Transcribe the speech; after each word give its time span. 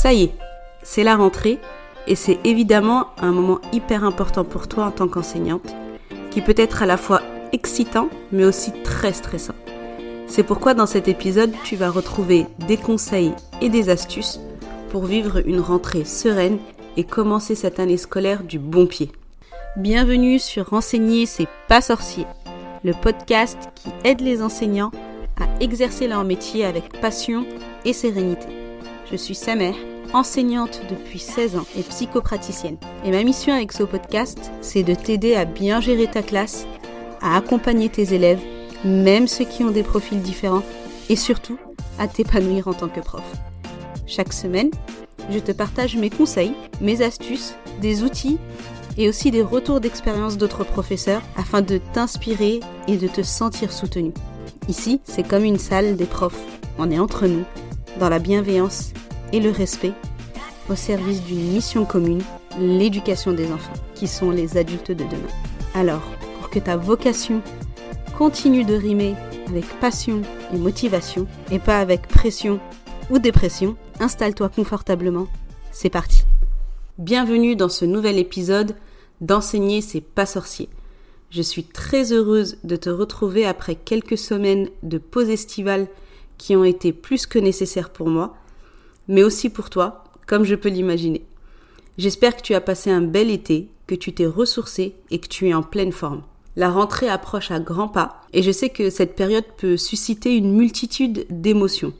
Ça 0.00 0.12
y 0.12 0.22
est, 0.22 0.34
c'est 0.84 1.02
la 1.02 1.16
rentrée 1.16 1.58
et 2.06 2.14
c'est 2.14 2.38
évidemment 2.44 3.08
un 3.18 3.32
moment 3.32 3.58
hyper 3.72 4.04
important 4.04 4.44
pour 4.44 4.68
toi 4.68 4.84
en 4.84 4.90
tant 4.92 5.08
qu'enseignante, 5.08 5.74
qui 6.30 6.40
peut 6.40 6.54
être 6.56 6.84
à 6.84 6.86
la 6.86 6.96
fois 6.96 7.20
excitant 7.50 8.08
mais 8.30 8.44
aussi 8.44 8.70
très 8.84 9.12
stressant. 9.12 9.56
C'est 10.28 10.44
pourquoi 10.44 10.74
dans 10.74 10.86
cet 10.86 11.08
épisode, 11.08 11.52
tu 11.64 11.74
vas 11.74 11.90
retrouver 11.90 12.46
des 12.68 12.76
conseils 12.76 13.32
et 13.60 13.70
des 13.70 13.88
astuces 13.88 14.38
pour 14.90 15.04
vivre 15.04 15.44
une 15.44 15.58
rentrée 15.58 16.04
sereine 16.04 16.58
et 16.96 17.02
commencer 17.02 17.56
cette 17.56 17.80
année 17.80 17.96
scolaire 17.96 18.44
du 18.44 18.60
bon 18.60 18.86
pied. 18.86 19.10
Bienvenue 19.76 20.38
sur 20.38 20.70
Renseigner, 20.70 21.26
c'est 21.26 21.48
pas 21.66 21.80
sorcier, 21.80 22.24
le 22.84 22.92
podcast 22.92 23.58
qui 23.74 23.88
aide 24.04 24.20
les 24.20 24.42
enseignants 24.42 24.92
à 25.40 25.48
exercer 25.60 26.06
leur 26.06 26.22
métier 26.22 26.64
avec 26.64 27.00
passion 27.00 27.44
et 27.84 27.92
sérénité. 27.92 28.67
Je 29.10 29.16
suis 29.16 29.34
Samer, 29.34 29.72
enseignante 30.12 30.82
depuis 30.90 31.18
16 31.18 31.56
ans 31.56 31.66
et 31.76 31.82
psychopraticienne. 31.82 32.76
Et 33.06 33.10
ma 33.10 33.22
mission 33.22 33.54
avec 33.54 33.72
ce 33.72 33.82
podcast, 33.82 34.50
c'est 34.60 34.82
de 34.82 34.94
t'aider 34.94 35.34
à 35.34 35.46
bien 35.46 35.80
gérer 35.80 36.08
ta 36.08 36.22
classe, 36.22 36.66
à 37.22 37.36
accompagner 37.36 37.88
tes 37.88 38.12
élèves, 38.12 38.40
même 38.84 39.26
ceux 39.26 39.46
qui 39.46 39.64
ont 39.64 39.70
des 39.70 39.82
profils 39.82 40.20
différents, 40.20 40.62
et 41.08 41.16
surtout 41.16 41.58
à 41.98 42.06
t'épanouir 42.06 42.68
en 42.68 42.74
tant 42.74 42.88
que 42.88 43.00
prof. 43.00 43.24
Chaque 44.06 44.34
semaine, 44.34 44.70
je 45.30 45.38
te 45.38 45.52
partage 45.52 45.96
mes 45.96 46.10
conseils, 46.10 46.52
mes 46.82 47.00
astuces, 47.00 47.54
des 47.80 48.02
outils 48.02 48.38
et 48.98 49.08
aussi 49.08 49.30
des 49.30 49.42
retours 49.42 49.80
d'expérience 49.80 50.36
d'autres 50.36 50.64
professeurs 50.64 51.22
afin 51.34 51.62
de 51.62 51.78
t'inspirer 51.94 52.60
et 52.88 52.96
de 52.98 53.08
te 53.08 53.22
sentir 53.22 53.72
soutenu. 53.72 54.12
Ici, 54.68 55.00
c'est 55.04 55.26
comme 55.26 55.44
une 55.44 55.58
salle 55.58 55.96
des 55.96 56.04
profs. 56.04 56.42
On 56.78 56.90
est 56.90 56.98
entre 56.98 57.26
nous 57.26 57.44
dans 57.98 58.08
la 58.08 58.18
bienveillance 58.18 58.92
et 59.32 59.40
le 59.40 59.50
respect 59.50 59.92
au 60.68 60.74
service 60.74 61.22
d'une 61.22 61.52
mission 61.52 61.84
commune, 61.84 62.22
l'éducation 62.58 63.32
des 63.32 63.50
enfants, 63.52 63.72
qui 63.94 64.06
sont 64.06 64.30
les 64.30 64.56
adultes 64.56 64.92
de 64.92 65.04
demain. 65.04 65.32
Alors, 65.74 66.02
pour 66.38 66.50
que 66.50 66.58
ta 66.58 66.76
vocation 66.76 67.42
continue 68.16 68.64
de 68.64 68.74
rimer 68.74 69.14
avec 69.48 69.64
passion 69.80 70.22
et 70.52 70.58
motivation, 70.58 71.26
et 71.50 71.58
pas 71.58 71.78
avec 71.78 72.06
pression 72.08 72.60
ou 73.10 73.18
dépression, 73.18 73.76
installe-toi 74.00 74.50
confortablement. 74.50 75.26
C'est 75.72 75.90
parti. 75.90 76.24
Bienvenue 76.98 77.56
dans 77.56 77.68
ce 77.68 77.84
nouvel 77.84 78.18
épisode 78.18 78.74
d'Enseigner, 79.20 79.80
c'est 79.80 80.00
pas 80.00 80.26
sorcier. 80.26 80.68
Je 81.30 81.42
suis 81.42 81.64
très 81.64 82.12
heureuse 82.12 82.58
de 82.64 82.76
te 82.76 82.90
retrouver 82.90 83.46
après 83.46 83.74
quelques 83.74 84.18
semaines 84.18 84.68
de 84.82 84.98
pause 84.98 85.28
estivale 85.28 85.86
qui 86.38 86.56
ont 86.56 86.64
été 86.64 86.92
plus 86.92 87.26
que 87.26 87.38
nécessaires 87.38 87.90
pour 87.90 88.08
moi, 88.08 88.34
mais 89.08 89.22
aussi 89.22 89.50
pour 89.50 89.70
toi, 89.70 90.04
comme 90.26 90.44
je 90.44 90.54
peux 90.54 90.68
l'imaginer. 90.68 91.24
J'espère 91.98 92.36
que 92.36 92.42
tu 92.42 92.54
as 92.54 92.60
passé 92.60 92.90
un 92.90 93.00
bel 93.02 93.30
été, 93.30 93.68
que 93.86 93.94
tu 93.94 94.12
t'es 94.12 94.26
ressourcé 94.26 94.94
et 95.10 95.18
que 95.18 95.28
tu 95.28 95.48
es 95.48 95.54
en 95.54 95.62
pleine 95.62 95.92
forme. 95.92 96.22
La 96.56 96.70
rentrée 96.70 97.08
approche 97.08 97.50
à 97.50 97.60
grands 97.60 97.88
pas 97.88 98.22
et 98.32 98.42
je 98.42 98.50
sais 98.50 98.68
que 98.70 98.90
cette 98.90 99.16
période 99.16 99.44
peut 99.56 99.76
susciter 99.76 100.36
une 100.36 100.54
multitude 100.54 101.26
d'émotions, 101.30 101.92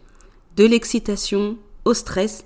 de 0.57 0.65
l'excitation 0.65 1.57
au 1.85 1.95
stress, 1.95 2.45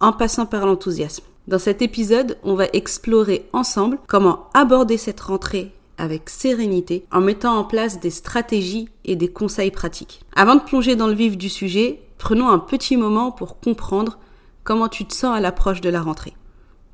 en 0.00 0.12
passant 0.12 0.46
par 0.46 0.66
l'enthousiasme. 0.66 1.24
Dans 1.48 1.58
cet 1.58 1.82
épisode, 1.82 2.38
on 2.42 2.54
va 2.54 2.66
explorer 2.72 3.48
ensemble 3.52 3.98
comment 4.06 4.48
aborder 4.54 4.96
cette 4.96 5.20
rentrée 5.20 5.72
avec 6.02 6.28
sérénité 6.28 7.04
en 7.12 7.20
mettant 7.20 7.56
en 7.56 7.62
place 7.62 8.00
des 8.00 8.10
stratégies 8.10 8.88
et 9.04 9.14
des 9.14 9.28
conseils 9.28 9.70
pratiques. 9.70 10.20
Avant 10.34 10.56
de 10.56 10.60
plonger 10.60 10.96
dans 10.96 11.06
le 11.06 11.14
vif 11.14 11.38
du 11.38 11.48
sujet, 11.48 12.00
prenons 12.18 12.48
un 12.48 12.58
petit 12.58 12.96
moment 12.96 13.30
pour 13.30 13.60
comprendre 13.60 14.18
comment 14.64 14.88
tu 14.88 15.04
te 15.04 15.14
sens 15.14 15.36
à 15.36 15.38
l'approche 15.38 15.80
de 15.80 15.90
la 15.90 16.02
rentrée. 16.02 16.34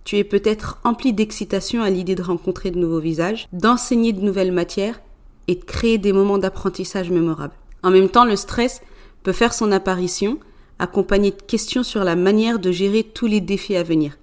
Tu 0.04 0.18
es 0.18 0.24
peut-être 0.24 0.78
empli 0.84 1.14
d'excitation 1.14 1.82
à 1.82 1.88
l'idée 1.88 2.16
de 2.16 2.22
rencontrer 2.22 2.70
de 2.70 2.78
nouveaux 2.78 3.00
visages, 3.00 3.48
d'enseigner 3.54 4.12
de 4.12 4.20
nouvelles 4.20 4.52
matières 4.52 5.00
et 5.46 5.54
de 5.54 5.64
créer 5.64 5.96
des 5.96 6.12
moments 6.12 6.36
d'apprentissage 6.36 7.10
mémorables. 7.10 7.56
En 7.82 7.90
même 7.90 8.10
temps, 8.10 8.26
le 8.26 8.36
stress 8.36 8.82
peut 9.22 9.32
faire 9.32 9.54
son 9.54 9.72
apparition, 9.72 10.38
accompagné 10.78 11.30
de 11.30 11.40
questions 11.40 11.82
sur 11.82 12.04
la 12.04 12.14
manière 12.14 12.58
de 12.58 12.70
gérer 12.70 13.04
tous 13.04 13.26
les 13.26 13.40
défis 13.40 13.76
à 13.76 13.82
venir. 13.82 14.18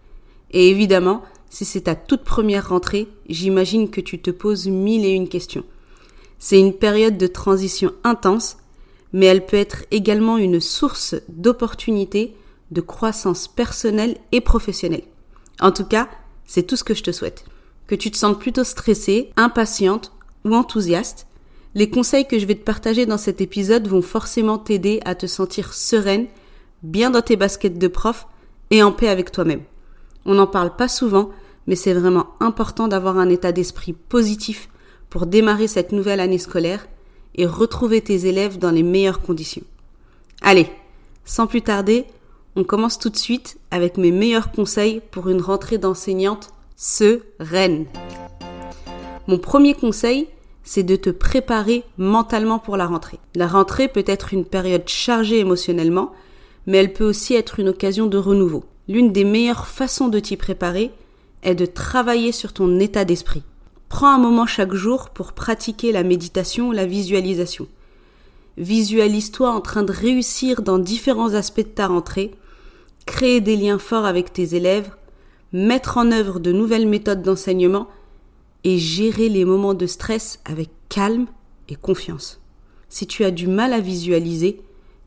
Et 0.51 0.69
évidemment, 0.69 1.23
si 1.55 1.63
c'est 1.63 1.83
ta 1.83 1.95
toute 1.95 2.25
première 2.25 2.67
rentrée, 2.67 3.07
j'imagine 3.29 3.89
que 3.89 4.01
tu 4.01 4.19
te 4.19 4.29
poses 4.29 4.67
mille 4.67 5.05
et 5.05 5.11
une 5.11 5.29
questions. 5.29 5.63
C'est 6.37 6.59
une 6.59 6.73
période 6.73 7.17
de 7.17 7.27
transition 7.27 7.93
intense, 8.03 8.57
mais 9.13 9.27
elle 9.27 9.45
peut 9.45 9.55
être 9.55 9.85
également 9.89 10.37
une 10.37 10.59
source 10.59 11.15
d'opportunités, 11.29 12.35
de 12.71 12.81
croissance 12.81 13.47
personnelle 13.47 14.17
et 14.33 14.41
professionnelle. 14.41 15.05
En 15.61 15.71
tout 15.71 15.85
cas, 15.85 16.09
c'est 16.45 16.63
tout 16.63 16.75
ce 16.75 16.83
que 16.83 16.93
je 16.93 17.03
te 17.03 17.13
souhaite. 17.13 17.45
Que 17.87 17.95
tu 17.95 18.11
te 18.11 18.17
sentes 18.17 18.41
plutôt 18.41 18.65
stressée, 18.65 19.31
impatiente 19.37 20.11
ou 20.43 20.53
enthousiaste, 20.53 21.25
les 21.73 21.89
conseils 21.89 22.27
que 22.27 22.37
je 22.37 22.47
vais 22.47 22.55
te 22.55 22.65
partager 22.65 23.05
dans 23.05 23.17
cet 23.17 23.39
épisode 23.39 23.87
vont 23.87 24.01
forcément 24.01 24.57
t'aider 24.57 24.99
à 25.05 25.15
te 25.15 25.25
sentir 25.25 25.73
sereine, 25.73 26.27
bien 26.83 27.11
dans 27.11 27.21
tes 27.21 27.37
baskets 27.37 27.79
de 27.79 27.87
prof 27.87 28.27
et 28.71 28.83
en 28.83 28.91
paix 28.91 29.07
avec 29.07 29.31
toi-même. 29.31 29.63
On 30.25 30.33
n'en 30.33 30.47
parle 30.47 30.75
pas 30.75 30.89
souvent, 30.89 31.31
mais 31.67 31.75
c'est 31.75 31.93
vraiment 31.93 32.27
important 32.39 32.87
d'avoir 32.87 33.17
un 33.17 33.29
état 33.29 33.51
d'esprit 33.51 33.93
positif 33.93 34.69
pour 35.09 35.25
démarrer 35.25 35.67
cette 35.67 35.91
nouvelle 35.91 36.19
année 36.19 36.37
scolaire 36.37 36.87
et 37.35 37.45
retrouver 37.45 38.01
tes 38.01 38.27
élèves 38.27 38.59
dans 38.59 38.71
les 38.71 38.83
meilleures 38.83 39.21
conditions. 39.21 39.63
Allez, 40.41 40.69
sans 41.25 41.47
plus 41.47 41.61
tarder, 41.61 42.05
on 42.55 42.63
commence 42.63 42.99
tout 42.99 43.09
de 43.09 43.17
suite 43.17 43.57
avec 43.71 43.97
mes 43.97 44.11
meilleurs 44.11 44.51
conseils 44.51 45.01
pour 45.11 45.29
une 45.29 45.41
rentrée 45.41 45.77
d'enseignante 45.77 46.51
sereine. 46.77 47.85
Mon 49.27 49.39
premier 49.39 49.73
conseil, 49.73 50.27
c'est 50.63 50.83
de 50.83 50.95
te 50.95 51.09
préparer 51.09 51.83
mentalement 51.97 52.59
pour 52.59 52.77
la 52.77 52.85
rentrée. 52.85 53.19
La 53.35 53.47
rentrée 53.47 53.87
peut 53.87 54.03
être 54.07 54.33
une 54.33 54.45
période 54.45 54.87
chargée 54.87 55.39
émotionnellement, 55.39 56.11
mais 56.67 56.77
elle 56.77 56.93
peut 56.93 57.07
aussi 57.07 57.35
être 57.35 57.59
une 57.59 57.69
occasion 57.69 58.07
de 58.07 58.17
renouveau. 58.17 58.63
L'une 58.87 59.11
des 59.11 59.23
meilleures 59.23 59.67
façons 59.67 60.07
de 60.07 60.19
t'y 60.19 60.37
préparer, 60.37 60.91
est 61.45 61.55
de 61.55 61.65
travailler 61.65 62.33
sur 62.33 62.51
ton 62.51 62.79
état 62.79 63.05
d'esprit. 63.05 63.43
Prends 63.87 64.13
un 64.13 64.17
moment 64.17 64.45
chaque 64.45 64.73
jour 64.73 65.11
pour 65.11 65.31
pratiquer 65.31 65.91
la 65.91 66.03
méditation 66.03 66.69
ou 66.69 66.71
la 66.73 66.85
visualisation. 66.85 67.67
Visualise-toi 68.57 69.49
en 69.49 69.61
train 69.61 69.83
de 69.83 69.91
réussir 69.91 70.61
dans 70.61 70.79
différents 70.79 71.33
aspects 71.33 71.59
de 71.59 71.63
ta 71.63 71.87
rentrée, 71.87 72.31
créer 73.05 73.41
des 73.41 73.55
liens 73.55 73.79
forts 73.79 74.05
avec 74.05 74.33
tes 74.33 74.55
élèves, 74.55 74.89
mettre 75.53 75.97
en 75.97 76.11
œuvre 76.11 76.39
de 76.39 76.51
nouvelles 76.51 76.87
méthodes 76.87 77.21
d'enseignement 77.21 77.87
et 78.63 78.77
gérer 78.77 79.29
les 79.29 79.45
moments 79.45 79.75
de 79.75 79.85
stress 79.85 80.39
avec 80.45 80.69
calme 80.89 81.27
et 81.69 81.75
confiance. 81.75 82.41
Si 82.89 83.05
tu 83.07 83.23
as 83.23 83.31
du 83.31 83.47
mal 83.47 83.73
à 83.73 83.79
visualiser, 83.79 84.61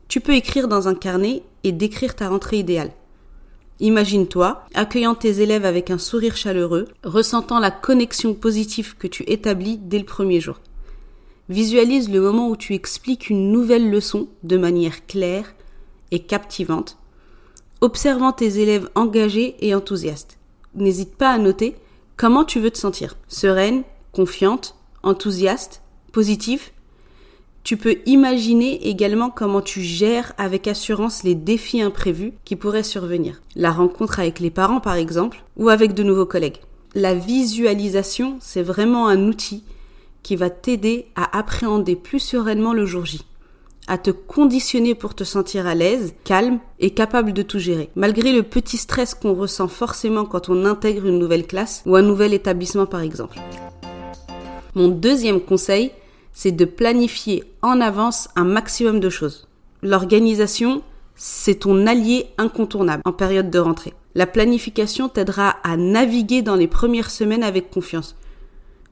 tu 0.07 0.21
peux 0.21 0.33
écrire 0.33 0.67
dans 0.67 0.87
un 0.87 0.95
carnet 0.95 1.43
et 1.63 1.71
décrire 1.71 2.15
ta 2.15 2.29
rentrée 2.29 2.59
idéale. 2.59 2.91
Imagine-toi 3.81 4.65
accueillant 4.73 5.15
tes 5.15 5.41
élèves 5.41 5.65
avec 5.65 5.89
un 5.89 5.97
sourire 5.97 6.35
chaleureux, 6.35 6.87
ressentant 7.03 7.59
la 7.59 7.71
connexion 7.71 8.33
positive 8.33 8.97
que 8.97 9.07
tu 9.07 9.23
établis 9.27 9.77
dès 9.77 9.99
le 9.99 10.05
premier 10.05 10.41
jour. 10.41 10.59
Visualise 11.47 12.09
le 12.09 12.19
moment 12.19 12.49
où 12.49 12.57
tu 12.57 12.73
expliques 12.73 13.29
une 13.29 13.51
nouvelle 13.51 13.89
leçon 13.89 14.27
de 14.43 14.57
manière 14.57 15.05
claire 15.07 15.55
et 16.11 16.19
captivante, 16.19 16.97
observant 17.81 18.33
tes 18.33 18.59
élèves 18.59 18.89
engagés 18.95 19.55
et 19.61 19.73
enthousiastes. 19.73 20.37
N'hésite 20.75 21.15
pas 21.15 21.31
à 21.31 21.37
noter 21.37 21.75
comment 22.17 22.43
tu 22.43 22.59
veux 22.59 22.71
te 22.71 22.77
sentir. 22.77 23.15
Sereine, 23.29 23.83
confiante, 24.11 24.75
enthousiaste, 25.03 25.81
positive 26.11 26.71
tu 27.69 27.77
peux 27.77 27.97
imaginer 28.07 28.89
également 28.89 29.29
comment 29.29 29.61
tu 29.61 29.81
gères 29.81 30.33
avec 30.39 30.67
assurance 30.67 31.21
les 31.21 31.35
défis 31.35 31.83
imprévus 31.83 32.33
qui 32.43 32.55
pourraient 32.55 32.81
survenir. 32.81 33.43
La 33.55 33.69
rencontre 33.69 34.19
avec 34.19 34.39
les 34.39 34.49
parents 34.49 34.79
par 34.79 34.95
exemple, 34.95 35.43
ou 35.55 35.69
avec 35.69 35.93
de 35.93 36.01
nouveaux 36.01 36.25
collègues. 36.25 36.57
La 36.95 37.13
visualisation, 37.13 38.37
c'est 38.41 38.63
vraiment 38.63 39.07
un 39.07 39.27
outil 39.27 39.63
qui 40.23 40.35
va 40.35 40.49
t'aider 40.49 41.09
à 41.15 41.37
appréhender 41.37 41.95
plus 41.95 42.19
sereinement 42.19 42.73
le 42.73 42.87
jour 42.87 43.05
J, 43.05 43.21
à 43.85 43.99
te 43.99 44.09
conditionner 44.09 44.95
pour 44.95 45.13
te 45.13 45.23
sentir 45.23 45.67
à 45.67 45.75
l'aise, 45.75 46.15
calme 46.23 46.57
et 46.79 46.89
capable 46.89 47.33
de 47.33 47.43
tout 47.43 47.59
gérer, 47.59 47.91
malgré 47.95 48.33
le 48.33 48.41
petit 48.41 48.77
stress 48.77 49.13
qu'on 49.13 49.35
ressent 49.35 49.67
forcément 49.67 50.25
quand 50.25 50.49
on 50.49 50.65
intègre 50.65 51.05
une 51.05 51.19
nouvelle 51.19 51.45
classe 51.45 51.83
ou 51.85 51.95
un 51.95 52.01
nouvel 52.01 52.33
établissement 52.33 52.87
par 52.87 53.01
exemple. 53.01 53.37
Mon 54.73 54.87
deuxième 54.87 55.39
conseil, 55.39 55.91
c'est 56.41 56.53
de 56.53 56.63
planifier 56.63 57.43
en 57.61 57.81
avance 57.81 58.29
un 58.37 58.45
maximum 58.45 59.01
de 59.01 59.09
choses. 59.09 59.49
L'organisation, 59.81 60.83
c'est 61.17 61.55
ton 61.55 61.85
allié 61.85 62.27
incontournable 62.37 63.01
en 63.03 63.11
période 63.11 63.49
de 63.49 63.59
rentrée. 63.59 63.93
La 64.15 64.25
planification 64.25 65.09
t'aidera 65.09 65.57
à 65.63 65.75
naviguer 65.75 66.41
dans 66.41 66.55
les 66.55 66.69
premières 66.69 67.09
semaines 67.09 67.43
avec 67.43 67.69
confiance. 67.69 68.15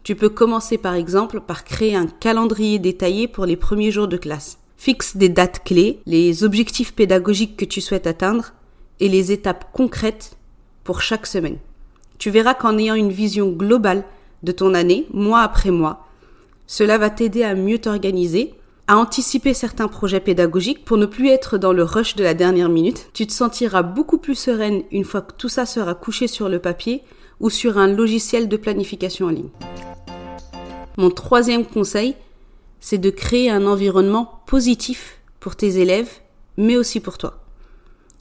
Tu 0.03 0.13
peux 0.13 0.27
commencer 0.27 0.77
par 0.77 0.95
exemple 0.95 1.39
par 1.39 1.63
créer 1.63 1.95
un 1.95 2.07
calendrier 2.07 2.79
détaillé 2.79 3.29
pour 3.29 3.45
les 3.45 3.55
premiers 3.55 3.91
jours 3.91 4.09
de 4.09 4.17
classe. 4.17 4.57
Fixe 4.75 5.15
des 5.15 5.29
dates 5.29 5.63
clés, 5.63 6.01
les 6.05 6.43
objectifs 6.43 6.93
pédagogiques 6.93 7.55
que 7.55 7.63
tu 7.63 7.79
souhaites 7.79 8.07
atteindre 8.07 8.51
et 8.99 9.07
les 9.07 9.31
étapes 9.31 9.71
concrètes 9.71 10.35
pour 10.83 10.99
chaque 10.99 11.25
semaine. 11.25 11.59
Tu 12.17 12.29
verras 12.29 12.55
qu'en 12.55 12.77
ayant 12.77 12.95
une 12.95 13.13
vision 13.13 13.47
globale 13.51 14.03
de 14.43 14.51
ton 14.51 14.73
année, 14.73 15.07
mois 15.13 15.43
après 15.43 15.71
mois, 15.71 16.06
cela 16.67 16.97
va 16.97 17.09
t'aider 17.09 17.43
à 17.43 17.55
mieux 17.55 17.79
t'organiser, 17.79 18.53
à 18.87 18.97
anticiper 18.97 19.53
certains 19.53 19.87
projets 19.87 20.19
pédagogiques 20.19 20.85
pour 20.85 20.97
ne 20.97 21.05
plus 21.05 21.29
être 21.29 21.57
dans 21.57 21.73
le 21.73 21.83
rush 21.83 22.15
de 22.15 22.23
la 22.23 22.33
dernière 22.33 22.69
minute. 22.69 23.09
Tu 23.13 23.25
te 23.25 23.33
sentiras 23.33 23.83
beaucoup 23.83 24.17
plus 24.17 24.35
sereine 24.35 24.83
une 24.91 25.05
fois 25.05 25.21
que 25.21 25.33
tout 25.33 25.49
ça 25.49 25.65
sera 25.65 25.95
couché 25.95 26.27
sur 26.27 26.49
le 26.49 26.59
papier 26.59 27.03
ou 27.39 27.49
sur 27.49 27.77
un 27.77 27.87
logiciel 27.87 28.47
de 28.47 28.57
planification 28.57 29.27
en 29.27 29.29
ligne. 29.29 29.49
Mon 30.97 31.09
troisième 31.09 31.65
conseil, 31.65 32.15
c'est 32.79 32.97
de 32.97 33.09
créer 33.09 33.49
un 33.49 33.65
environnement 33.65 34.41
positif 34.45 35.19
pour 35.39 35.55
tes 35.55 35.79
élèves, 35.79 36.09
mais 36.57 36.77
aussi 36.77 36.99
pour 36.99 37.17
toi. 37.17 37.43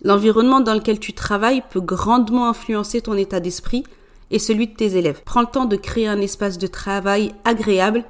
L'environnement 0.05 0.61
dans 0.61 0.75
lequel 0.75 1.01
tu 1.01 1.15
travailles 1.15 1.63
peut 1.71 1.81
grandement 1.81 2.49
influencer 2.49 3.01
ton 3.01 3.15
état 3.15 3.41
d'esprit 3.41 3.85
et 4.31 4.39
celui 4.39 4.67
de 4.67 4.75
tes 4.75 4.97
élèves. 4.97 5.23
Prends 5.25 5.41
le 5.41 5.47
temps 5.47 5.65
de 5.65 5.77
créer 5.77 6.07
un 6.07 6.21
espace 6.21 6.59
de 6.59 6.67
travail 6.67 7.33
agréable 7.45 8.05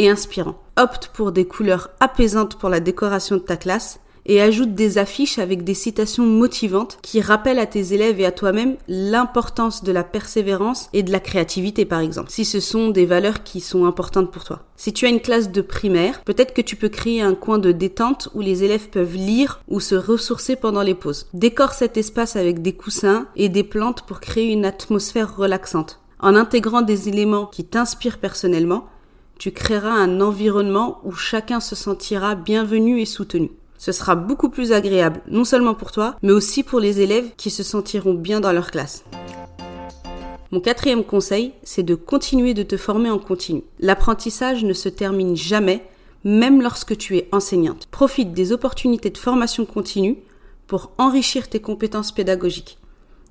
et 0.00 0.08
inspirant. 0.08 0.54
Opte 0.78 1.10
pour 1.12 1.30
des 1.30 1.44
couleurs 1.44 1.90
apaisantes 2.00 2.56
pour 2.56 2.70
la 2.70 2.80
décoration 2.80 3.36
de 3.36 3.42
ta 3.42 3.58
classe 3.58 4.00
et 4.24 4.40
ajoute 4.40 4.74
des 4.74 4.96
affiches 4.96 5.38
avec 5.38 5.62
des 5.62 5.74
citations 5.74 6.24
motivantes 6.24 6.98
qui 7.02 7.20
rappellent 7.20 7.58
à 7.58 7.66
tes 7.66 7.92
élèves 7.92 8.18
et 8.18 8.24
à 8.24 8.32
toi-même 8.32 8.76
l'importance 8.88 9.84
de 9.84 9.92
la 9.92 10.02
persévérance 10.02 10.88
et 10.94 11.02
de 11.02 11.12
la 11.12 11.20
créativité 11.20 11.84
par 11.84 12.00
exemple, 12.00 12.30
si 12.30 12.46
ce 12.46 12.60
sont 12.60 12.88
des 12.88 13.04
valeurs 13.04 13.42
qui 13.42 13.60
sont 13.60 13.84
importantes 13.84 14.30
pour 14.30 14.44
toi. 14.44 14.60
Si 14.76 14.94
tu 14.94 15.04
as 15.04 15.10
une 15.10 15.20
classe 15.20 15.52
de 15.52 15.60
primaire, 15.60 16.22
peut-être 16.24 16.54
que 16.54 16.62
tu 16.62 16.76
peux 16.76 16.88
créer 16.88 17.20
un 17.20 17.34
coin 17.34 17.58
de 17.58 17.72
détente 17.72 18.30
où 18.34 18.40
les 18.40 18.64
élèves 18.64 18.88
peuvent 18.88 19.16
lire 19.16 19.60
ou 19.68 19.80
se 19.80 19.96
ressourcer 19.96 20.56
pendant 20.56 20.82
les 20.82 20.94
pauses. 20.94 21.26
Décore 21.34 21.74
cet 21.74 21.98
espace 21.98 22.36
avec 22.36 22.62
des 22.62 22.72
coussins 22.72 23.26
et 23.36 23.50
des 23.50 23.64
plantes 23.64 24.02
pour 24.02 24.20
créer 24.20 24.50
une 24.50 24.64
atmosphère 24.64 25.36
relaxante. 25.36 26.00
En 26.20 26.36
intégrant 26.36 26.82
des 26.82 27.08
éléments 27.08 27.46
qui 27.46 27.64
t'inspirent 27.64 28.18
personnellement, 28.18 28.86
tu 29.40 29.52
créeras 29.52 29.94
un 29.94 30.20
environnement 30.20 31.00
où 31.02 31.12
chacun 31.12 31.60
se 31.60 31.74
sentira 31.74 32.34
bienvenu 32.34 33.00
et 33.00 33.06
soutenu. 33.06 33.50
Ce 33.78 33.90
sera 33.90 34.14
beaucoup 34.14 34.50
plus 34.50 34.70
agréable, 34.70 35.22
non 35.28 35.46
seulement 35.46 35.72
pour 35.72 35.92
toi, 35.92 36.14
mais 36.22 36.32
aussi 36.32 36.62
pour 36.62 36.78
les 36.78 37.00
élèves 37.00 37.30
qui 37.38 37.48
se 37.48 37.62
sentiront 37.62 38.12
bien 38.12 38.40
dans 38.40 38.52
leur 38.52 38.70
classe. 38.70 39.02
Mon 40.50 40.60
quatrième 40.60 41.04
conseil, 41.04 41.54
c'est 41.62 41.82
de 41.82 41.94
continuer 41.94 42.52
de 42.52 42.62
te 42.62 42.76
former 42.76 43.08
en 43.08 43.18
continu. 43.18 43.62
L'apprentissage 43.78 44.62
ne 44.62 44.74
se 44.74 44.90
termine 44.90 45.34
jamais, 45.34 45.86
même 46.22 46.60
lorsque 46.60 46.98
tu 46.98 47.16
es 47.16 47.26
enseignante. 47.32 47.88
Profite 47.90 48.34
des 48.34 48.52
opportunités 48.52 49.08
de 49.08 49.16
formation 49.16 49.64
continue 49.64 50.18
pour 50.66 50.90
enrichir 50.98 51.48
tes 51.48 51.60
compétences 51.60 52.12
pédagogiques. 52.12 52.76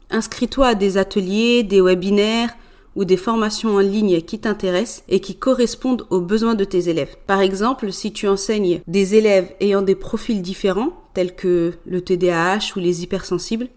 Inscris-toi 0.10 0.70
à 0.70 0.76
des 0.76 0.98
ateliers, 0.98 1.62
des 1.62 1.82
webinaires, 1.82 2.56
ou 2.95 3.06
des 3.06 3.18
formations 3.18 3.75
en 3.75 3.80
ligne 3.80 4.21
qui 4.21 4.39
t'intéressent 4.39 5.03
et 5.07 5.19
qui 5.19 5.36
correspondent 5.36 6.06
aux 6.09 6.21
besoins 6.21 6.56
de 6.56 6.63
tes 6.63 6.89
élèves. 6.89 7.15
Par 7.27 7.41
exemple, 7.41 7.91
si 7.91 8.12
tu 8.12 8.27
enseignes 8.27 8.81
des 8.88 9.15
élèves 9.15 9.53
ayant 9.59 9.81
des 9.81 9.95
profils 9.95 10.41
différents, 10.41 10.94
tels 11.13 11.36
que 11.36 11.74
le 11.86 12.01
TDAH 12.01 12.74
ou 12.75 12.80
les 12.80 13.03
hypersensibles, 13.03 13.69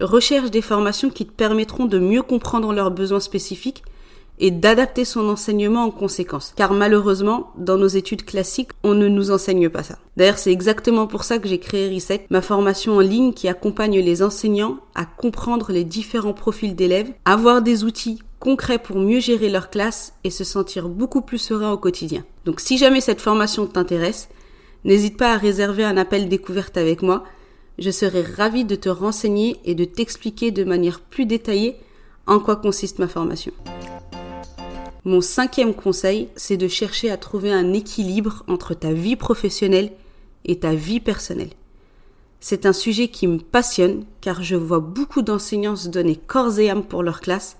recherche 0.00 0.50
des 0.50 0.62
formations 0.62 1.10
qui 1.10 1.26
te 1.26 1.32
permettront 1.32 1.86
de 1.86 1.98
mieux 1.98 2.22
comprendre 2.22 2.72
leurs 2.72 2.90
besoins 2.90 3.20
spécifiques 3.20 3.82
et 4.38 4.50
d'adapter 4.50 5.04
son 5.04 5.28
enseignement 5.28 5.84
en 5.84 5.90
conséquence. 5.90 6.52
Car 6.56 6.72
malheureusement, 6.72 7.52
dans 7.56 7.78
nos 7.78 7.86
études 7.86 8.24
classiques, 8.24 8.70
on 8.82 8.94
ne 8.94 9.08
nous 9.08 9.30
enseigne 9.30 9.68
pas 9.68 9.82
ça. 9.82 9.98
D'ailleurs, 10.16 10.38
c'est 10.38 10.52
exactement 10.52 11.06
pour 11.06 11.24
ça 11.24 11.38
que 11.38 11.48
j'ai 11.48 11.58
créé 11.58 11.92
Reset, 11.92 12.26
ma 12.30 12.42
formation 12.42 12.96
en 12.96 13.00
ligne 13.00 13.32
qui 13.32 13.48
accompagne 13.48 13.98
les 14.00 14.22
enseignants 14.22 14.78
à 14.94 15.04
comprendre 15.04 15.72
les 15.72 15.84
différents 15.84 16.32
profils 16.32 16.74
d'élèves, 16.74 17.12
avoir 17.24 17.62
des 17.62 17.84
outils 17.84 18.20
concrets 18.38 18.78
pour 18.78 18.98
mieux 18.98 19.20
gérer 19.20 19.48
leur 19.48 19.70
classe 19.70 20.12
et 20.24 20.30
se 20.30 20.44
sentir 20.44 20.88
beaucoup 20.88 21.22
plus 21.22 21.38
serein 21.38 21.72
au 21.72 21.78
quotidien. 21.78 22.24
Donc 22.44 22.60
si 22.60 22.78
jamais 22.78 23.00
cette 23.00 23.20
formation 23.20 23.66
t'intéresse, 23.66 24.28
n'hésite 24.84 25.16
pas 25.16 25.32
à 25.32 25.38
réserver 25.38 25.84
un 25.84 25.96
appel 25.96 26.28
découverte 26.28 26.76
avec 26.76 27.02
moi. 27.02 27.24
Je 27.78 27.90
serai 27.90 28.22
ravie 28.22 28.64
de 28.64 28.76
te 28.76 28.88
renseigner 28.88 29.56
et 29.64 29.74
de 29.74 29.84
t'expliquer 29.84 30.50
de 30.50 30.64
manière 30.64 31.00
plus 31.00 31.26
détaillée 31.26 31.76
en 32.26 32.40
quoi 32.40 32.56
consiste 32.56 32.98
ma 32.98 33.08
formation. 33.08 33.52
Mon 35.06 35.20
cinquième 35.20 35.72
conseil, 35.72 36.26
c'est 36.34 36.56
de 36.56 36.66
chercher 36.66 37.12
à 37.12 37.16
trouver 37.16 37.52
un 37.52 37.72
équilibre 37.72 38.42
entre 38.48 38.74
ta 38.74 38.92
vie 38.92 39.14
professionnelle 39.14 39.92
et 40.44 40.58
ta 40.58 40.74
vie 40.74 40.98
personnelle. 40.98 41.52
C'est 42.40 42.66
un 42.66 42.72
sujet 42.72 43.06
qui 43.06 43.28
me 43.28 43.38
passionne 43.38 44.04
car 44.20 44.42
je 44.42 44.56
vois 44.56 44.80
beaucoup 44.80 45.22
d'enseignants 45.22 45.76
se 45.76 45.88
donner 45.88 46.16
corps 46.16 46.58
et 46.58 46.70
âme 46.70 46.82
pour 46.82 47.04
leur 47.04 47.20
classe 47.20 47.56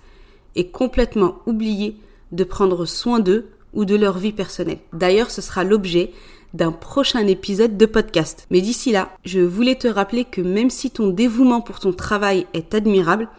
et 0.57 0.67
complètement 0.67 1.37
oublier 1.45 1.95
de 2.33 2.43
prendre 2.43 2.85
soin 2.85 3.21
d'eux 3.21 3.47
ou 3.73 3.85
de 3.85 3.95
leur 3.95 4.17
vie 4.17 4.33
personnelle. 4.33 4.79
D'ailleurs, 4.91 5.31
ce 5.31 5.41
sera 5.41 5.63
l'objet 5.63 6.11
d'un 6.53 6.73
prochain 6.73 7.25
épisode 7.27 7.77
de 7.77 7.85
podcast. 7.85 8.45
Mais 8.51 8.59
d'ici 8.59 8.91
là, 8.91 9.15
je 9.23 9.39
voulais 9.39 9.75
te 9.75 9.87
rappeler 9.87 10.25
que 10.25 10.41
même 10.41 10.69
si 10.69 10.91
ton 10.91 11.07
dévouement 11.07 11.61
pour 11.61 11.79
ton 11.79 11.93
travail 11.93 12.45
est 12.53 12.75
admirable, 12.75 13.29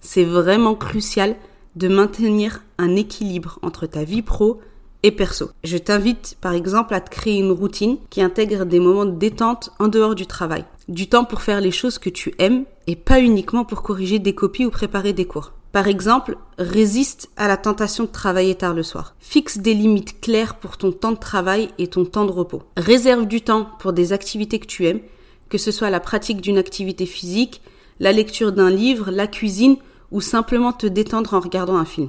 c'est 0.00 0.24
vraiment 0.24 0.74
crucial 0.74 1.36
de 1.76 1.88
maintenir 1.88 2.62
un 2.78 2.96
équilibre 2.96 3.58
entre 3.62 3.86
ta 3.86 4.04
vie 4.04 4.22
pro 4.22 4.60
et 5.02 5.10
perso. 5.10 5.50
Je 5.64 5.78
t'invite 5.78 6.36
par 6.40 6.52
exemple 6.52 6.94
à 6.94 7.00
te 7.00 7.10
créer 7.10 7.38
une 7.38 7.52
routine 7.52 7.96
qui 8.10 8.22
intègre 8.22 8.64
des 8.64 8.80
moments 8.80 9.06
de 9.06 9.18
détente 9.18 9.70
en 9.78 9.88
dehors 9.88 10.14
du 10.14 10.26
travail. 10.26 10.64
Du 10.88 11.08
temps 11.08 11.24
pour 11.24 11.42
faire 11.42 11.60
les 11.60 11.70
choses 11.70 11.98
que 11.98 12.10
tu 12.10 12.34
aimes 12.38 12.64
et 12.86 12.96
pas 12.96 13.20
uniquement 13.20 13.64
pour 13.64 13.82
corriger 13.82 14.18
des 14.18 14.34
copies 14.34 14.66
ou 14.66 14.70
préparer 14.70 15.12
des 15.12 15.24
cours. 15.24 15.52
Par 15.72 15.86
exemple, 15.86 16.36
résiste 16.58 17.30
à 17.36 17.46
la 17.46 17.56
tentation 17.56 18.04
de 18.04 18.08
travailler 18.08 18.56
tard 18.56 18.74
le 18.74 18.82
soir. 18.82 19.14
Fixe 19.20 19.58
des 19.58 19.72
limites 19.72 20.20
claires 20.20 20.56
pour 20.56 20.76
ton 20.76 20.90
temps 20.90 21.12
de 21.12 21.16
travail 21.16 21.68
et 21.78 21.86
ton 21.86 22.04
temps 22.04 22.24
de 22.24 22.32
repos. 22.32 22.62
Réserve 22.76 23.26
du 23.26 23.40
temps 23.40 23.68
pour 23.78 23.92
des 23.92 24.12
activités 24.12 24.58
que 24.58 24.66
tu 24.66 24.86
aimes, 24.86 25.00
que 25.48 25.58
ce 25.58 25.70
soit 25.70 25.90
la 25.90 26.00
pratique 26.00 26.40
d'une 26.40 26.58
activité 26.58 27.06
physique, 27.06 27.62
la 28.00 28.12
lecture 28.12 28.50
d'un 28.50 28.70
livre, 28.70 29.12
la 29.12 29.28
cuisine 29.28 29.76
ou 30.10 30.20
simplement 30.20 30.72
te 30.72 30.86
détendre 30.86 31.34
en 31.34 31.40
regardant 31.40 31.76
un 31.76 31.84
film. 31.84 32.08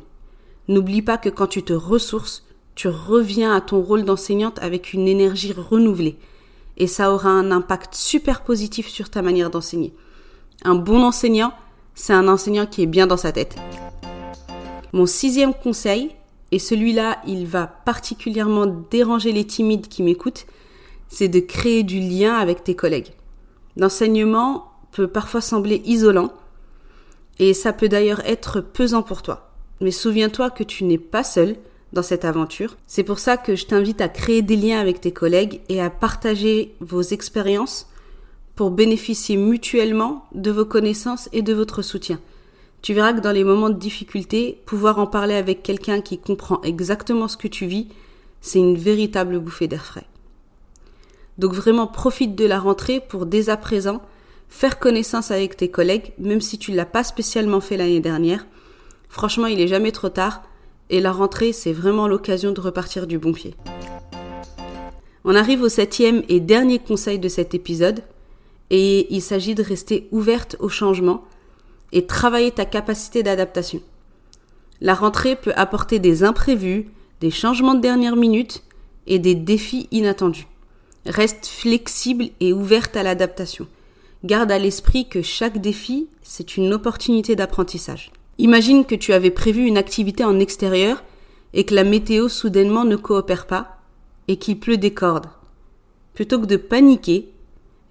N'oublie 0.68 1.02
pas 1.02 1.18
que 1.18 1.30
quand 1.30 1.48
tu 1.48 1.64
te 1.64 1.74
ressources, 1.74 2.44
tu 2.76 2.88
reviens 2.88 3.54
à 3.54 3.62
ton 3.62 3.82
rôle 3.82 4.06
d'enseignante 4.06 4.60
avec 4.62 4.94
une 4.94 5.08
énergie 5.08 5.54
renouvelée. 5.54 6.18
Et 6.78 6.88
ça 6.88 7.14
aura 7.14 7.30
un 7.30 7.52
impact 7.52 7.96
super 7.96 8.44
positif 8.44 8.88
sur 8.88 9.10
ta 9.10 9.22
manière 9.22 9.50
d'enseigner. 9.50 9.94
Un 10.64 10.76
bon 10.76 11.04
enseignant, 11.04 11.54
c'est 11.96 12.14
un 12.14 12.28
enseignant 12.28 12.66
qui 12.66 12.82
est 12.84 12.88
bien 12.88 13.08
dans 13.08 13.18
sa 13.18 13.32
tête. 13.32 13.56
Mon 14.94 15.06
sixième 15.06 15.54
conseil, 15.54 16.12
et 16.52 16.60
celui-là, 16.60 17.22
il 17.28 17.46
va 17.46 17.68
particulièrement 17.68 18.68
déranger 18.90 19.32
les 19.32 19.46
timides 19.46 19.88
qui 19.88 20.04
m'écoutent, 20.04 20.46
c'est 21.08 21.30
de 21.30 21.40
créer 21.40 21.84
du 21.84 22.00
lien 22.00 22.36
avec 22.36 22.64
tes 22.64 22.76
collègues. 22.76 23.14
L'enseignement 23.78 24.72
peut 24.92 25.08
parfois 25.08 25.42
sembler 25.42 25.82
isolant, 25.86 26.32
et 27.42 27.56
ça 27.56 27.74
peut 27.74 27.90
d'ailleurs 27.90 28.22
être 28.26 28.62
pesant 28.62 29.02
pour 29.02 29.24
toi. 29.24 29.50
Mais 29.82 29.90
souviens-toi 29.90 30.52
que 30.52 30.64
tu 30.64 30.84
n'es 30.84 31.00
pas 31.00 31.24
seul 31.24 31.56
dans 31.92 32.04
cette 32.04 32.24
aventure. 32.24 32.78
C'est 32.86 33.04
pour 33.04 33.18
ça 33.18 33.36
que 33.36 33.56
je 33.56 33.66
t'invite 33.66 34.00
à 34.00 34.10
créer 34.10 34.44
des 34.44 34.56
liens 34.56 34.80
avec 34.80 35.02
tes 35.02 35.12
collègues 35.12 35.60
et 35.68 35.82
à 35.82 35.90
partager 35.90 36.76
vos 36.82 37.02
expériences 37.02 37.88
pour 38.56 38.70
bénéficier 38.70 39.38
mutuellement 39.38 40.28
de 40.36 40.52
vos 40.52 40.66
connaissances 40.66 41.30
et 41.34 41.42
de 41.42 41.52
votre 41.52 41.82
soutien. 41.82 42.20
Tu 42.84 42.94
verras 42.94 43.14
que 43.14 43.22
dans 43.22 43.32
les 43.32 43.44
moments 43.44 43.72
de 43.72 43.80
difficulté, 43.80 44.62
pouvoir 44.68 45.00
en 45.00 45.08
parler 45.08 45.34
avec 45.34 45.64
quelqu'un 45.64 46.02
qui 46.02 46.20
comprend 46.20 46.62
exactement 46.62 47.28
ce 47.28 47.38
que 47.38 47.48
tu 47.48 47.66
vis, 47.66 47.88
c'est 48.42 48.60
une 48.60 48.78
véritable 48.78 49.40
bouffée 49.40 49.68
d'air 49.68 49.84
frais. 49.84 50.06
Donc 51.40 51.54
vraiment 51.54 51.88
profite 51.88 52.36
de 52.36 52.46
la 52.46 52.60
rentrée 52.60 53.00
pour 53.00 53.26
dès 53.26 53.50
à 53.50 53.58
présent 53.58 54.00
faire 54.52 54.78
connaissance 54.78 55.32
avec 55.32 55.58
tes 55.58 55.70
collègues, 55.70 56.12
même 56.20 56.42
si 56.42 56.60
tu 56.60 56.72
ne 56.72 56.76
l'as 56.76 56.86
pas 56.86 57.04
spécialement 57.04 57.62
fait 57.62 57.78
l'année 57.78 58.02
dernière. 58.02 58.46
Franchement, 59.10 59.48
il 59.48 59.60
est 59.60 59.68
jamais 59.68 59.94
trop 59.94 60.10
tard 60.10 60.44
et 60.92 61.00
la 61.00 61.12
rentrée, 61.12 61.54
c'est 61.54 61.72
vraiment 61.72 62.08
l'occasion 62.08 62.52
de 62.52 62.60
repartir 62.60 63.08
du 63.08 63.18
bon 63.18 63.32
pied. 63.32 63.56
On 65.24 65.36
arrive 65.36 65.62
au 65.62 65.70
septième 65.70 66.24
et 66.28 66.40
dernier 66.42 66.80
conseil 66.80 67.18
de 67.18 67.30
cet 67.30 67.56
épisode 67.56 68.04
et 68.70 69.12
il 69.14 69.22
s'agit 69.22 69.56
de 69.56 69.64
rester 69.64 70.10
ouverte 70.12 70.58
au 70.60 70.68
changement 70.68 71.24
et 71.94 72.06
travailler 72.06 72.52
ta 72.52 72.66
capacité 72.66 73.24
d'adaptation. 73.24 73.82
La 74.82 74.96
rentrée 74.96 75.38
peut 75.38 75.54
apporter 75.56 76.00
des 76.00 76.24
imprévus, 76.24 76.90
des 77.22 77.32
changements 77.32 77.76
de 77.76 77.82
dernière 77.82 78.16
minute 78.18 78.64
et 79.08 79.18
des 79.18 79.36
défis 79.36 79.88
inattendus. 79.92 80.48
Reste 81.06 81.48
flexible 81.48 82.30
et 82.42 82.52
ouverte 82.52 82.98
à 82.98 83.04
l'adaptation 83.04 83.68
garde 84.24 84.52
à 84.52 84.60
l'esprit 84.60 85.08
que 85.08 85.22
chaque 85.22 85.60
défi, 85.60 86.08
c'est 86.22 86.58
une 86.58 86.74
opportunité 86.74 87.36
d'apprentissage. 87.36 88.12
Imagine 88.38 88.86
que 88.86 88.96
tu 88.96 89.14
avais 89.14 89.32
prévu 89.32 89.66
une 89.66 89.78
activité 89.78 90.24
en 90.24 90.40
extérieur 90.40 91.04
et 91.54 91.66
que 91.66 91.76
la 91.76 91.84
météo 91.84 92.30
soudainement 92.30 92.86
ne 92.86 92.96
coopère 92.96 93.48
pas 93.48 93.78
et 94.28 94.38
qu'il 94.38 94.60
pleut 94.60 94.78
des 94.78 94.94
cordes. 94.94 95.30
Plutôt 96.14 96.40
que 96.40 96.46
de 96.46 96.58
paniquer, 96.58 97.30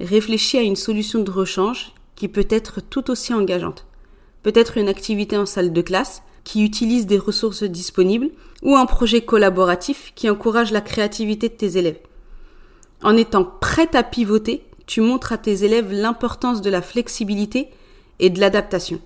réfléchis 0.00 0.58
à 0.58 0.62
une 0.62 0.76
solution 0.76 1.22
de 1.22 1.30
rechange 1.30 1.92
qui 2.16 2.28
peut 2.28 2.46
être 2.50 2.80
tout 2.80 3.10
aussi 3.10 3.34
engageante. 3.34 3.86
Peut-être 4.42 4.78
une 4.78 4.88
activité 4.88 5.36
en 5.36 5.46
salle 5.46 5.72
de 5.72 5.82
classe 5.82 6.22
qui 6.44 6.64
utilise 6.64 7.06
des 7.06 7.18
ressources 7.18 7.62
disponibles 7.62 8.30
ou 8.62 8.76
un 8.76 8.86
projet 8.86 9.20
collaboratif 9.20 10.12
qui 10.14 10.30
encourage 10.30 10.72
la 10.72 10.80
créativité 10.80 11.48
de 11.48 11.54
tes 11.54 11.76
élèves. 11.76 12.00
En 13.02 13.16
étant 13.16 13.44
prête 13.44 13.94
à 13.94 14.02
pivoter, 14.02 14.64
tu 14.90 15.00
montres 15.00 15.30
à 15.30 15.38
tes 15.38 15.62
élèves 15.62 15.92
l'importance 15.92 16.62
de 16.62 16.68
la 16.68 16.82
flexibilité 16.82 17.70
et 18.18 18.28
de 18.28 18.40
l'adaptation. 18.40 19.00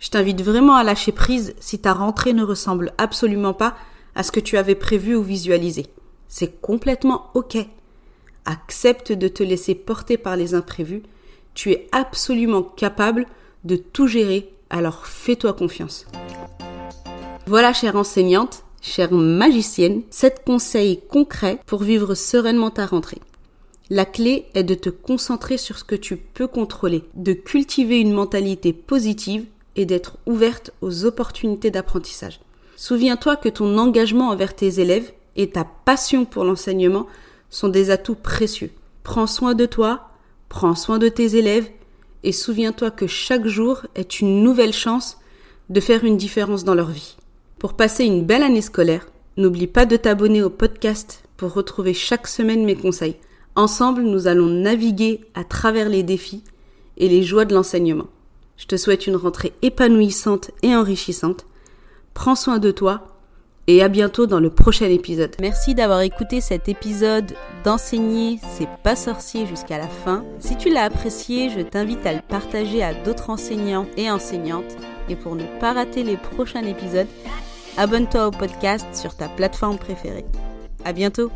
Je 0.00 0.10
t'invite 0.10 0.42
vraiment 0.42 0.76
à 0.76 0.84
lâcher 0.84 1.12
prise 1.12 1.54
si 1.60 1.78
ta 1.78 1.94
rentrée 1.94 2.34
ne 2.34 2.44
ressemble 2.44 2.92
absolument 2.98 3.54
pas 3.54 3.74
à 4.14 4.22
ce 4.22 4.32
que 4.32 4.38
tu 4.38 4.58
avais 4.58 4.74
prévu 4.74 5.16
ou 5.16 5.22
visualisé. 5.22 5.86
C'est 6.28 6.60
complètement 6.60 7.30
OK. 7.32 7.56
Accepte 8.44 9.12
de 9.12 9.28
te 9.28 9.42
laisser 9.42 9.74
porter 9.74 10.18
par 10.18 10.36
les 10.36 10.52
imprévus. 10.52 11.02
Tu 11.54 11.70
es 11.70 11.88
absolument 11.90 12.62
capable 12.62 13.24
de 13.64 13.76
tout 13.76 14.08
gérer, 14.08 14.52
alors 14.68 15.06
fais-toi 15.06 15.54
confiance. 15.54 16.06
Voilà, 17.46 17.72
chère 17.72 17.96
enseignante, 17.96 18.62
chère 18.82 19.12
magicienne, 19.12 20.02
sept 20.10 20.42
conseils 20.44 21.00
concrets 21.08 21.60
pour 21.64 21.82
vivre 21.82 22.14
sereinement 22.14 22.70
ta 22.70 22.84
rentrée. 22.84 23.22
La 23.90 24.04
clé 24.04 24.46
est 24.54 24.64
de 24.64 24.74
te 24.74 24.90
concentrer 24.90 25.56
sur 25.56 25.78
ce 25.78 25.84
que 25.84 25.94
tu 25.94 26.18
peux 26.18 26.46
contrôler, 26.46 27.04
de 27.14 27.32
cultiver 27.32 27.98
une 27.98 28.12
mentalité 28.12 28.74
positive 28.74 29.46
et 29.76 29.86
d'être 29.86 30.18
ouverte 30.26 30.72
aux 30.82 31.06
opportunités 31.06 31.70
d'apprentissage. 31.70 32.40
Souviens-toi 32.76 33.36
que 33.36 33.48
ton 33.48 33.78
engagement 33.78 34.28
envers 34.28 34.54
tes 34.54 34.80
élèves 34.80 35.10
et 35.36 35.48
ta 35.48 35.64
passion 35.84 36.26
pour 36.26 36.44
l'enseignement 36.44 37.06
sont 37.48 37.68
des 37.68 37.90
atouts 37.90 38.14
précieux. 38.14 38.70
Prends 39.04 39.26
soin 39.26 39.54
de 39.54 39.64
toi, 39.64 40.10
prends 40.50 40.74
soin 40.74 40.98
de 40.98 41.08
tes 41.08 41.36
élèves 41.36 41.70
et 42.24 42.32
souviens-toi 42.32 42.90
que 42.90 43.06
chaque 43.06 43.46
jour 43.46 43.86
est 43.94 44.20
une 44.20 44.42
nouvelle 44.42 44.74
chance 44.74 45.16
de 45.70 45.80
faire 45.80 46.04
une 46.04 46.18
différence 46.18 46.62
dans 46.62 46.74
leur 46.74 46.90
vie. 46.90 47.16
Pour 47.58 47.72
passer 47.72 48.04
une 48.04 48.24
belle 48.24 48.42
année 48.42 48.60
scolaire, 48.60 49.08
n'oublie 49.38 49.66
pas 49.66 49.86
de 49.86 49.96
t'abonner 49.96 50.42
au 50.42 50.50
podcast 50.50 51.22
pour 51.38 51.54
retrouver 51.54 51.94
chaque 51.94 52.26
semaine 52.26 52.64
mes 52.64 52.76
conseils. 52.76 53.16
Ensemble, 53.58 54.02
nous 54.02 54.28
allons 54.28 54.46
naviguer 54.46 55.20
à 55.34 55.42
travers 55.42 55.88
les 55.88 56.04
défis 56.04 56.44
et 56.96 57.08
les 57.08 57.24
joies 57.24 57.44
de 57.44 57.56
l'enseignement. 57.56 58.06
Je 58.56 58.66
te 58.66 58.76
souhaite 58.76 59.08
une 59.08 59.16
rentrée 59.16 59.52
épanouissante 59.62 60.52
et 60.62 60.76
enrichissante. 60.76 61.44
Prends 62.14 62.36
soin 62.36 62.60
de 62.60 62.70
toi 62.70 63.18
et 63.66 63.82
à 63.82 63.88
bientôt 63.88 64.26
dans 64.28 64.38
le 64.38 64.50
prochain 64.50 64.86
épisode. 64.86 65.34
Merci 65.40 65.74
d'avoir 65.74 66.02
écouté 66.02 66.40
cet 66.40 66.68
épisode 66.68 67.34
d'enseigner 67.64 68.38
c'est 68.56 68.68
pas 68.84 68.94
sorcier 68.94 69.44
jusqu'à 69.44 69.78
la 69.78 69.88
fin. 69.88 70.24
Si 70.38 70.56
tu 70.56 70.72
l'as 70.72 70.84
apprécié, 70.84 71.50
je 71.50 71.58
t'invite 71.58 72.06
à 72.06 72.12
le 72.12 72.22
partager 72.28 72.84
à 72.84 72.94
d'autres 72.94 73.28
enseignants 73.28 73.88
et 73.96 74.08
enseignantes. 74.08 74.76
Et 75.08 75.16
pour 75.16 75.34
ne 75.34 75.58
pas 75.58 75.72
rater 75.72 76.04
les 76.04 76.16
prochains 76.16 76.62
épisodes, 76.62 77.08
abonne-toi 77.76 78.28
au 78.28 78.30
podcast 78.30 78.86
sur 78.94 79.16
ta 79.16 79.28
plateforme 79.28 79.78
préférée. 79.78 80.26
À 80.84 80.92
bientôt! 80.92 81.32